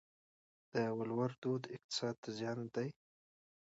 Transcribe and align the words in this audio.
د 0.73 0.75
ولور 0.97 1.31
دود 1.41 1.63
اقتصاد 1.75 2.15
ته 2.23 2.29
زیان 2.37 2.59
دی؟ 2.75 2.89